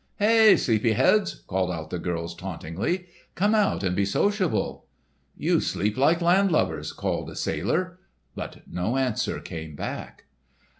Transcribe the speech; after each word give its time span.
"Hey, 0.17 0.57
sleepy 0.57 0.93
heads!" 0.93 1.43
called 1.45 1.69
out 1.69 1.91
the 1.91 1.99
girls 1.99 2.33
tauntingly. 2.33 3.05
"Come 3.35 3.53
out 3.53 3.83
and 3.83 3.95
be 3.95 4.03
sociable!" 4.03 4.87
"You 5.37 5.59
sleep 5.59 5.95
like 5.95 6.21
land 6.21 6.51
lubbers!" 6.51 6.91
called 6.91 7.29
a 7.29 7.35
sailor. 7.35 7.99
But 8.33 8.63
no 8.67 8.97
answer 8.97 9.39
came 9.39 9.75
back. 9.75 10.23